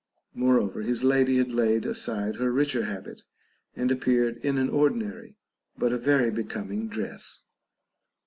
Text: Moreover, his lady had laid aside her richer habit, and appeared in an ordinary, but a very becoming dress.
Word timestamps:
Moreover, 0.33 0.81
his 0.81 1.03
lady 1.03 1.37
had 1.37 1.53
laid 1.53 1.85
aside 1.85 2.37
her 2.37 2.51
richer 2.51 2.85
habit, 2.85 3.21
and 3.75 3.91
appeared 3.91 4.37
in 4.37 4.57
an 4.57 4.67
ordinary, 4.67 5.35
but 5.77 5.93
a 5.93 5.97
very 5.99 6.31
becoming 6.31 6.87
dress. 6.87 7.43